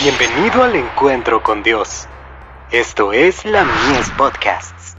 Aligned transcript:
Bienvenido 0.00 0.62
al 0.62 0.76
encuentro 0.76 1.42
con 1.42 1.64
Dios. 1.64 2.06
Esto 2.70 3.12
es 3.12 3.44
la 3.44 3.64
Mies 3.64 4.08
Podcasts. 4.16 4.94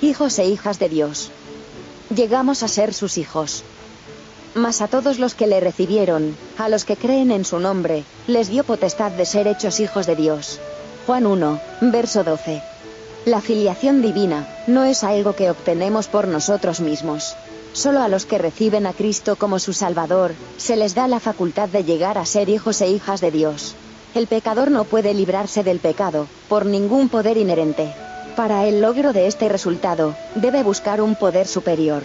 Hijos 0.00 0.36
e 0.40 0.46
hijas 0.46 0.80
de 0.80 0.88
Dios. 0.88 1.30
Llegamos 2.12 2.64
a 2.64 2.68
ser 2.68 2.92
sus 2.92 3.18
hijos. 3.18 3.62
Mas 4.56 4.80
a 4.82 4.88
todos 4.88 5.20
los 5.20 5.34
que 5.34 5.46
le 5.46 5.60
recibieron, 5.60 6.36
a 6.58 6.68
los 6.68 6.84
que 6.84 6.96
creen 6.96 7.30
en 7.30 7.44
su 7.44 7.60
nombre, 7.60 8.02
les 8.26 8.48
dio 8.48 8.64
potestad 8.64 9.12
de 9.12 9.26
ser 9.26 9.46
hechos 9.46 9.78
hijos 9.78 10.06
de 10.08 10.16
Dios. 10.16 10.58
Juan 11.06 11.24
1, 11.24 11.60
verso 11.82 12.24
12. 12.24 12.60
La 13.24 13.40
filiación 13.40 14.00
divina 14.00 14.46
no 14.66 14.84
es 14.84 15.04
algo 15.04 15.34
que 15.34 15.50
obtenemos 15.50 16.08
por 16.08 16.28
nosotros 16.28 16.80
mismos. 16.80 17.36
Solo 17.72 18.00
a 18.00 18.08
los 18.08 18.26
que 18.26 18.38
reciben 18.38 18.86
a 18.86 18.92
Cristo 18.92 19.36
como 19.36 19.58
su 19.58 19.72
Salvador, 19.72 20.32
se 20.56 20.76
les 20.76 20.94
da 20.94 21.06
la 21.08 21.20
facultad 21.20 21.68
de 21.68 21.84
llegar 21.84 22.16
a 22.16 22.24
ser 22.24 22.48
hijos 22.48 22.80
e 22.80 22.88
hijas 22.88 23.20
de 23.20 23.30
Dios. 23.30 23.74
El 24.14 24.26
pecador 24.26 24.70
no 24.70 24.84
puede 24.84 25.12
librarse 25.14 25.62
del 25.62 25.78
pecado, 25.78 26.26
por 26.48 26.64
ningún 26.64 27.08
poder 27.08 27.36
inherente. 27.36 27.92
Para 28.36 28.66
el 28.66 28.80
logro 28.80 29.12
de 29.12 29.26
este 29.26 29.48
resultado, 29.48 30.14
debe 30.34 30.62
buscar 30.62 31.02
un 31.02 31.14
poder 31.14 31.46
superior. 31.46 32.02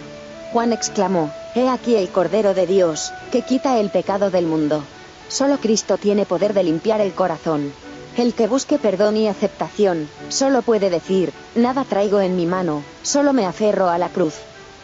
Juan 0.52 0.72
exclamó, 0.72 1.32
He 1.54 1.68
aquí 1.68 1.96
el 1.96 2.08
Cordero 2.08 2.52
de 2.54 2.66
Dios, 2.66 3.12
que 3.32 3.42
quita 3.42 3.78
el 3.78 3.90
pecado 3.90 4.30
del 4.30 4.46
mundo. 4.46 4.82
Solo 5.28 5.58
Cristo 5.58 5.96
tiene 5.96 6.26
poder 6.26 6.52
de 6.52 6.64
limpiar 6.64 7.00
el 7.00 7.12
corazón. 7.12 7.72
El 8.16 8.32
que 8.32 8.46
busque 8.46 8.78
perdón 8.78 9.16
y 9.16 9.26
aceptación, 9.26 10.08
solo 10.28 10.62
puede 10.62 10.88
decir, 10.88 11.32
nada 11.56 11.84
traigo 11.84 12.20
en 12.20 12.36
mi 12.36 12.46
mano, 12.46 12.84
solo 13.02 13.32
me 13.32 13.44
aferro 13.44 13.88
a 13.88 13.98
la 13.98 14.08
cruz. 14.08 14.34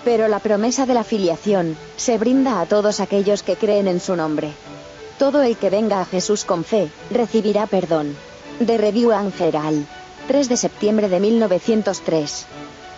Pero 0.05 0.27
la 0.27 0.41
promesa 0.41 0.85
de 0.85 0.95
la 0.95 1.05
filiación, 1.05 1.77
se 1.97 2.19
brinda 2.19 2.61
a 2.61 2.67
todos 2.67 2.99
aquellos 2.99 3.45
que 3.45 3.55
creen 3.55 3.87
en 3.87 4.01
su 4.01 4.17
nombre. 4.17 4.53
Todo 5.19 5.43
el 5.43 5.57
que 5.57 5.71
venga 5.71 6.01
a 6.01 6.07
Jesús 6.07 6.45
con 6.45 6.65
fe, 6.65 6.91
recibirá 7.11 7.67
perdón. 7.67 8.17
De 8.59 8.79
Review 8.79 9.13
Angeral. 9.13 9.87
3 10.27 10.49
de 10.49 10.57
septiembre 10.57 11.09
de 11.09 11.21
1903. 11.21 12.47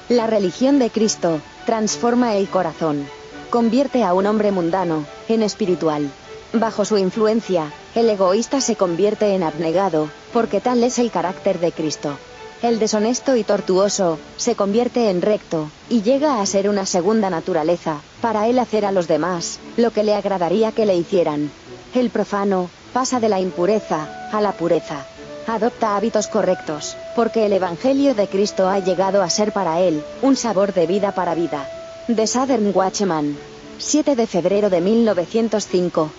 La 0.08 0.26
religión 0.26 0.78
de 0.78 0.88
Cristo, 0.90 1.40
transforma 1.66 2.36
el 2.36 2.48
corazón. 2.48 3.06
Convierte 3.50 4.02
a 4.02 4.14
un 4.14 4.26
hombre 4.26 4.50
mundano, 4.50 5.04
en 5.28 5.42
espiritual. 5.42 6.10
Bajo 6.54 6.84
su 6.84 6.96
influencia, 6.96 7.72
el 7.94 8.08
egoísta 8.08 8.60
se 8.60 8.76
convierte 8.76 9.34
en 9.34 9.42
abnegado, 9.42 10.08
porque 10.32 10.60
tal 10.60 10.82
es 10.84 10.98
el 10.98 11.10
carácter 11.10 11.60
de 11.60 11.72
Cristo. 11.72 12.16
El 12.62 12.78
deshonesto 12.78 13.34
y 13.34 13.42
tortuoso, 13.42 14.18
se 14.36 14.54
convierte 14.54 15.10
en 15.10 15.20
recto, 15.20 15.68
y 15.88 16.02
llega 16.02 16.40
a 16.40 16.46
ser 16.46 16.68
una 16.68 16.86
segunda 16.86 17.28
naturaleza, 17.28 18.00
para 18.20 18.46
él 18.46 18.58
hacer 18.60 18.86
a 18.86 18.92
los 18.92 19.08
demás, 19.08 19.58
lo 19.76 19.90
que 19.90 20.04
le 20.04 20.14
agradaría 20.14 20.70
que 20.70 20.86
le 20.86 20.94
hicieran. 20.94 21.50
El 21.92 22.10
profano, 22.10 22.70
pasa 22.92 23.18
de 23.18 23.28
la 23.28 23.40
impureza, 23.40 24.28
a 24.32 24.40
la 24.40 24.52
pureza. 24.52 25.04
Adopta 25.48 25.96
hábitos 25.96 26.28
correctos, 26.28 26.96
porque 27.16 27.46
el 27.46 27.52
Evangelio 27.52 28.14
de 28.14 28.28
Cristo 28.28 28.68
ha 28.68 28.78
llegado 28.78 29.22
a 29.22 29.30
ser 29.30 29.52
para 29.52 29.80
él, 29.80 30.04
un 30.22 30.36
sabor 30.36 30.72
de 30.72 30.86
vida 30.86 31.12
para 31.12 31.34
vida. 31.34 31.68
The 32.06 32.28
Southern 32.28 32.70
Watchman. 32.72 33.36
7 33.78 34.14
de 34.14 34.26
febrero 34.28 34.70
de 34.70 34.80
1905. 34.80 36.12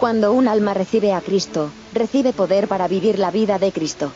Cuando 0.00 0.32
un 0.32 0.48
alma 0.48 0.72
recibe 0.72 1.12
a 1.12 1.20
Cristo, 1.20 1.70
recibe 1.92 2.32
poder 2.32 2.68
para 2.68 2.88
vivir 2.88 3.18
la 3.18 3.30
vida 3.30 3.58
de 3.58 3.70
Cristo. 3.70 4.10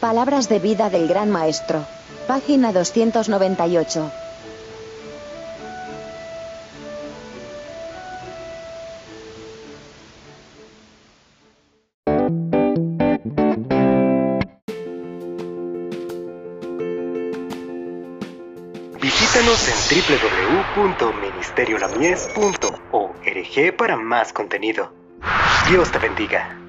Palabras 0.00 0.50
de 0.50 0.58
vida 0.58 0.90
del 0.90 1.08
Gran 1.08 1.30
Maestro. 1.30 1.86
Página 2.26 2.74
298. 2.74 4.12
Visítanos 19.00 19.68
en 19.68 19.74
www.ministeriolamies.org 20.76 23.76
para 23.78 23.96
más 23.96 24.34
contenido. 24.34 24.97
Dios 25.68 25.90
te 25.90 25.98
bendiga. 25.98 26.67